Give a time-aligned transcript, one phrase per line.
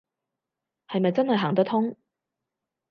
[0.87, 1.95] 係咪真係行得通